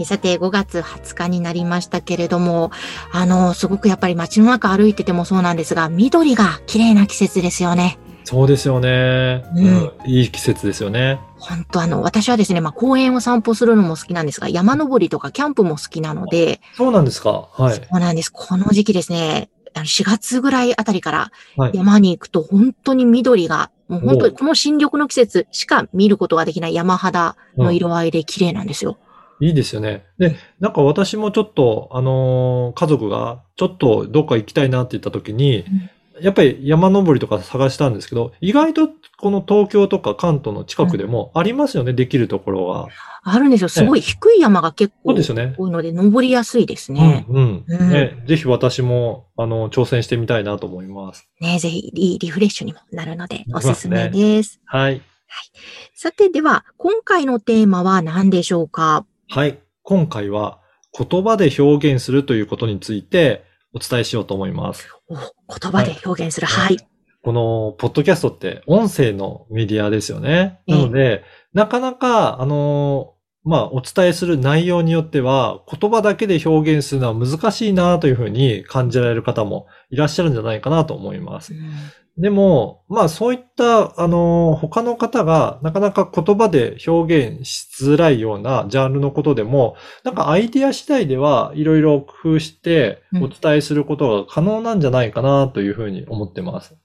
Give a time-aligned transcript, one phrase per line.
[0.00, 2.70] えさて、5月20日になりましたけれども、
[3.12, 7.98] あの、すごくやっぱり街の中歩いててもそうなんですが、緑が綺麗な季節ですよね。
[8.24, 9.44] そうですよね。
[9.54, 11.20] ううんん、いい季節ですよね。
[11.38, 17.48] 本当あの、私はですね、まあ公園を散歩するのも好きなんですが、山登りとかキャンプも好きなので、そうなんですか。
[17.52, 17.74] はい。
[17.74, 18.30] そうなんです。
[18.30, 21.70] この時期ですね、あの4月ぐらいあたりからはい。
[21.72, 28.98] 山に行くと本当に緑が、もう本当おにこの新緑の季節しか見ることができない山肌の色合いで綺麗なんですよ。
[29.40, 30.04] いいですよね。
[30.18, 35.64] で、なんか私もちょっと、あのー家族がちょっとどっか行きたいなって言った時に、
[36.20, 38.88] やっぱり山登りとか探したんですけど、意外と
[39.18, 42.88] この東京とか関東の近くでもありますよね、できるところは。
[43.22, 43.68] あるんですよ。
[43.68, 45.14] すごい低い山が結構。
[45.14, 47.26] 多いので、登りやすいですね。
[47.28, 47.64] うん、うん。
[47.66, 51.28] うんね、ぜひ私も、あの、挑戦してみたいなと思います。
[51.40, 54.60] ねぜひリリフレッシュにもなるので、なりますおすすめねです。
[54.64, 55.02] はい。
[55.94, 59.04] さて、では、今回のテーマは何でしょうか？
[59.28, 59.58] はい。
[59.82, 60.60] 今回は
[60.96, 64.88] 言葉で表現するということについてお伝えしようと思います。
[65.08, 66.46] お言葉で表現する。
[66.46, 66.78] ははいい。
[67.22, 70.60] このポッドキャストって音声のメディアですよね。
[70.68, 73.14] ええなので、なかなか、あの、
[73.46, 81.54] まあ、お伝えする内容によっては、言葉だけで表現するのは難しいなというふうに感じられる方もいらっしゃるんじゃないかなと思います。
[82.18, 96.76] でも、まあそういった、あの、他の方がなかなか言葉で表現しづらいようなジャンルのことでも、なんかアイディア次第ではいろいろ工夫してうんお伝えすることが可能なんじゃないかなというふうに思ってます。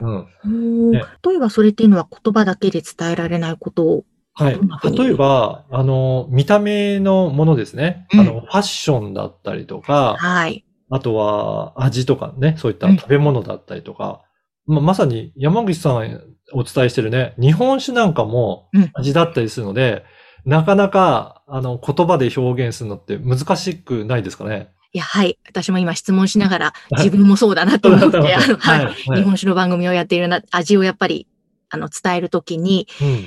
[0.00, 0.90] うん。
[0.90, 4.04] ね例えばそれっていうのは言葉だけで伝えられないことを、
[4.34, 4.58] はい
[4.96, 8.06] 例えば、あの、見た目のものですね。
[8.12, 10.64] うんあの、ファッションだったりとか、はい。
[10.88, 14.22] あとは味とかね、そういったうん食べ物だったりとか、
[14.66, 16.20] ままさに山口さん
[16.52, 20.04] お伝えしてるね、日本酒なんかもうん味だったりするので、
[20.44, 24.70] なかなか、あの、言葉で表現するのって難しくないですかね？
[24.92, 25.38] いや、はい。
[25.46, 28.18] 私も今質問しながら、はい自分もそうだなと思って。
[28.18, 29.16] はい。
[29.16, 31.28] 日本酒の番組をやっているな、味をやっぱり、
[31.68, 33.26] あの、伝えるときに、うん。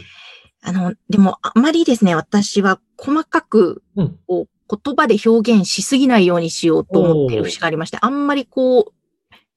[0.64, 4.20] あの、でも、あまりですね、私は細かく、うん。
[4.26, 8.94] こう、言葉で表現しすぎないようにしようと思っている節がありまして、あんまりこう、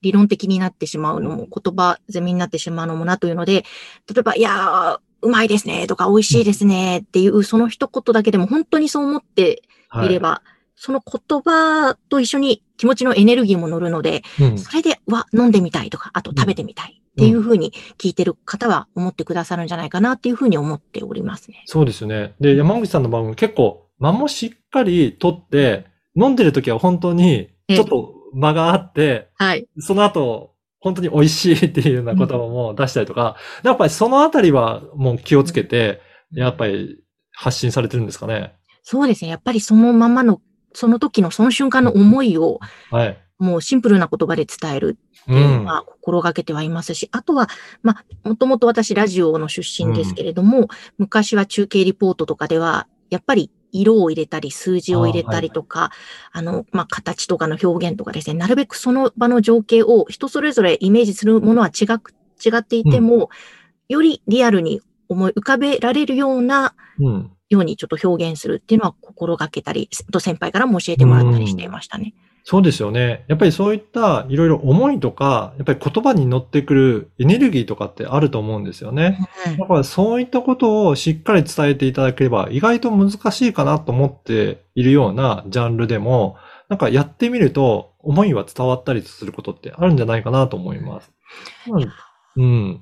[0.03, 3.65] 理論的になってしまうのも、言葉攻めになってしまうのもなというので、
[4.13, 10.43] 例えば、いやー、うまいですね、とか、美味しいですね、っていう、その一言だけでも本当にそう思ってはいいれば、
[10.75, 14.59] その言葉と一緒に気持ちのエネルギーも乗るので、うん。
[14.59, 21.63] それで、うわ、飲んでみたいとか、あと食べてみたいっていうふうに聞いてる方は思ってくださるんじゃないかなっていうふうに思っておりますね。
[21.65, 22.35] そうですよね。
[22.41, 29.67] で、山口さんの番組結構間もしっかり取って、飲んでる時は本当にちょっと間があって、はい。
[29.79, 36.01] その後、本当に美味しいっていうような言葉も出したりとか、やっぱりそのあたりはもう気をつけて、
[36.33, 37.03] やっぱり
[37.33, 38.55] 発信されてるんですかね。
[38.83, 39.31] そうですね。
[39.31, 40.41] やっぱりそのままの、
[40.75, 42.61] その時のその瞬間の思いを、
[42.91, 43.19] はい。
[43.39, 45.65] もうシンプルな言葉で伝えるってういうのん。
[45.65, 47.49] は心がけてはいますし、あとは、
[47.83, 55.91] まあ、もともと私ラジオの出身ですけれども、昔は中継リポートとかでは、やっぱり色を入れたり、数字を入れたりとか、
[56.33, 62.15] あ,、の、まあ、形とかの表現とかですね、なるべくその場の情景を人それぞれイメージするものは違く、
[62.45, 63.31] 違っていても、
[63.89, 67.31] よりリアルに思い浮かべられるようなうん。
[67.49, 72.15] ようにちょっと表現するっていうのは心がけたり、と先輩からも教えてもらったりしていましたね。
[72.49, 73.25] そうですよね。
[73.27, 79.19] やっぱりそういったいろいろ思いとか、やっぱり言葉に乗ってくるエネルギーとかってあると思うんですよね。
[79.49, 86.37] うんだからそういったことをしっかり伝えていただければ意外と難しいかなと思っているようなジャンルでも、
[86.69, 91.11] なんかやってみると思いは伝わったりすることってあるんじゃないかなと思います。
[92.37, 92.81] うん。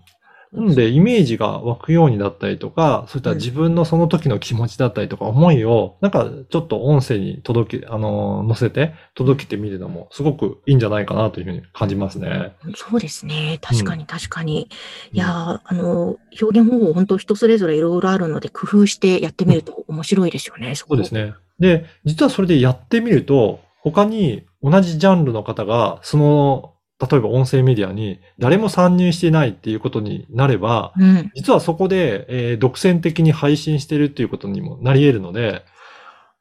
[0.54, 0.64] うん。
[0.64, 12.52] なので、イメージが湧くようにだったりとか、そういった自分のその時の気持ちだったりとか、思いを、なんかちょっと音声に届け、あの、載せて届けてみるのも、すごくいいんじゃないかなというふうに感じますね。
[12.76, 13.58] そうですね。
[13.60, 14.68] 確かに確かに。
[15.12, 20.74] いやー、あの、表現方法本当人それぞれいろいろあるので工夫してやってみると面白いですよね。
[20.74, 21.14] そそうです。
[21.14, 21.34] ね。
[21.58, 31.30] で、実はそれでやってみると、他に同じジャンルの方が、その、例えば音声メディアに誰も参入していないっていうことになれば、うん。
[31.34, 35.64] 実はそこで、えー独占的に配信してるっていうことにもなり得るので、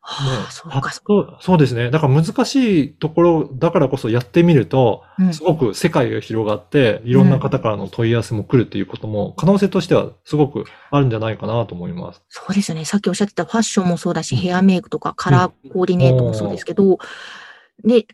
[0.06, 1.90] はあ、そうか、そそうそうですね。
[1.90, 5.24] だから難しいところだからこそやってみると、う。
[5.24, 12.22] うんすごく世界が広がって、いろんな方からの問い合わせも来るっていうことも、可能性としてはすごくあるんじゃないかなと思います。
[12.28, 12.84] そうですね。
[12.84, 16.98] さっきおっしゃってたファッションもそうだし、ヘアメイクとかカラーコーディネートもそうですけど、
[17.84, 18.06] で、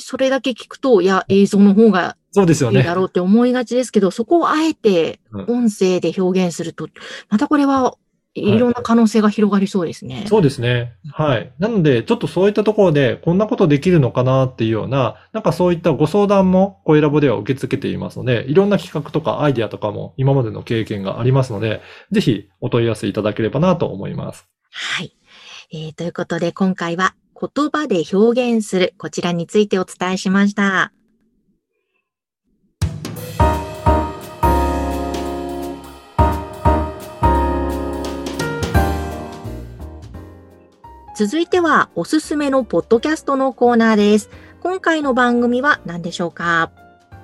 [0.00, 2.94] それだけ聞くと、いや、映像の方がそうですよねいいだ。
[2.94, 6.88] ろうって思いがちですけど、そこをあえてうん音声で表現すると、
[7.28, 7.96] またこれは
[8.34, 10.24] いろんな可能性が広がりそうですね。
[10.28, 10.92] そうですね。
[11.12, 11.52] はい。
[11.58, 21.80] なので、ちょっとそういったところで、こんなことできるのかなっていうような、なんかそういったご相談も、声ラボでは受け付けていますので、いろんな企画とかアイデアとかも今までの経験がありますので、
[22.12, 24.46] ぜひお問い合わせいただければなと思います。
[24.70, 25.16] はい。
[25.72, 30.92] えーということで、今回は言葉で表現する、こちらについてお伝えしました。
[41.16, 44.30] 続いては、おすすめのポッドキャストのコーナーです。
[44.60, 46.70] 今回の番組は何でしょうか？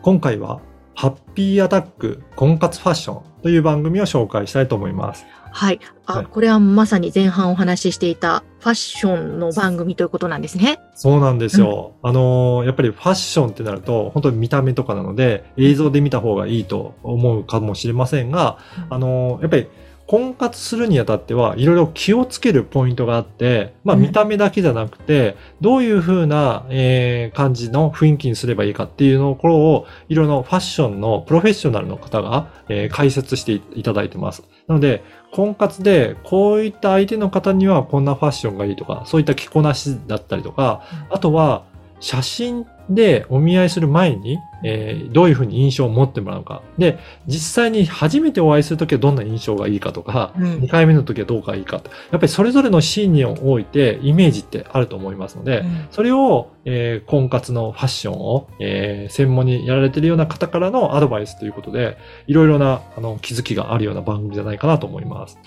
[0.03, 0.61] 今回は、
[0.97, 5.27] ハッピーアタック婚活ファッションという番組を紹介したいと思います。
[5.55, 5.81] はい。
[6.07, 10.81] あ、はいこれはまさに前半お話ししていたファッションの番組ということなんですね。
[10.95, 11.93] そうなんですよ。
[12.03, 18.59] あのーやっぱりファッションってなると、本当に見た目とかなので、映像で見た方がいいと思うかもしれませんが、
[18.91, 19.69] あのーやっぱり
[20.07, 34.43] 婚活するにあたっては、いろいろ気をつけるポイントがあって、まあうん見た目だけじゃなくて、どういう風な、えー感じの雰囲気にすればいいかっていうところを、いろいろファッションのプロフェッショナルの方が、えー解説していただいてます。
[34.69, 35.03] なので、
[35.33, 41.65] 婚活で、こういった相手の方にはこんなファッションがいいとか、そういった着こなしだったりとか、あとは、
[42.01, 46.63] 写真でお見合いする前に、えーどういうふうに印象を持ってもらうか。
[46.79, 51.91] で、実際に初めてお会いするときはどんな印象がいいかとか、うん2回目のときはどうがいいかと。
[51.91, 61.97] やっぱりそれぞれのシーンにおいてイメージってあると思いますので、うんそれを、えー婚活のファッションを、えー専門にやられているような方からのアドバイスということで、
[62.27, 65.39] いろいろなあの気づきがあるような番組じゃないかなと思います。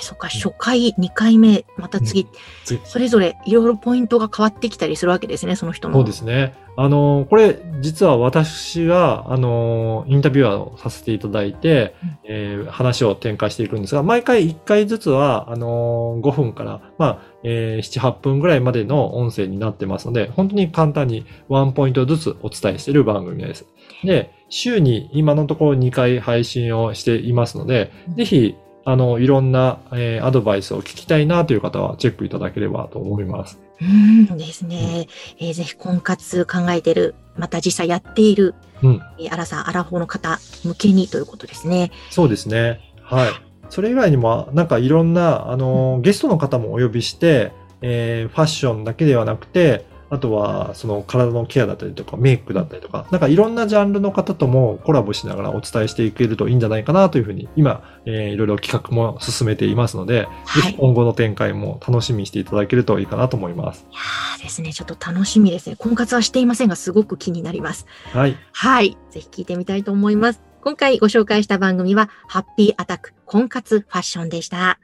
[0.00, 2.26] そっか、初回、2回目、また次、
[2.64, 5.94] 次それぞれいろいろポイントが変わってきたりするわけですね、その人の。
[5.94, 6.54] そうですね。
[6.78, 23.66] あの、これ、実は私が、あの、インタビュアーをさせていただいて、うんえー話を展開していくんですが、毎回1回ずつは、あの、5分から、まあ、えー7、8分ぐらいまでの音声になってますので、本当に簡単にワンポイントずつお伝えしている番組です。
[24.04, 28.54] で、週に今のところ2回配信をしていますので、ぜひ、
[28.88, 33.58] あの、いろんな、えーアドバイスを聞きたいなという方はチェックいただければと思います。
[33.80, 35.08] うんですね。
[35.38, 38.54] えーぜひ婚活考えてる、また実際やっている、
[38.84, 41.90] うんえーアラサー、アラフォーの方向けにということですね。
[42.10, 42.80] そうですね。
[43.02, 43.30] はい。
[43.70, 47.50] それ以外にも、なんかいろんな、あの、ゲストの方もお呼びして、
[47.82, 63.86] えーファッションだけではなくて、あとは、その体のケアだったりとか、メイクだったりとか、なんかいろんなジャンルの方ともコラボしながらお伝えしていけるといいんじゃないかなというふうに、今、えーいろいろ企画も進めていますので、はいぜひ今後の展開も楽しみにしていただけるといいかなと思います。
[63.90, 65.76] いやーですね、ちょっと楽しみですね。
[65.76, 67.86] 婚活はしていませんが、すごく気になります。
[68.12, 68.36] はい。
[68.52, 68.96] はい。
[69.10, 70.40] ぜひ聞いてみたいと思います。
[70.62, 74.78] 今回ご紹介した番組は、ハッピーアタック婚活ファッションでした。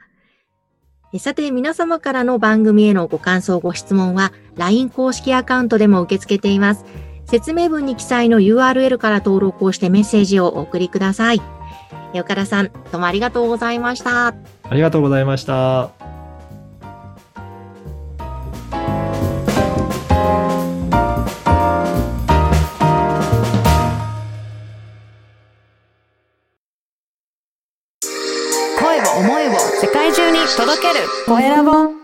[1.13, 6.85] えさて、皆様からの番組へのご感想、ご質問は、LINE 公式アカウントでも受け付けています。
[7.25, 11.41] 説明文に記載の URL から登録をしてメッセージをお送りください。
[12.13, 14.27] え岡田さん、どうもありがとうございました。
[14.27, 14.35] あ
[14.71, 15.89] りがとうございました。
[28.79, 32.02] 声を思いを世界中に届けるコエラボ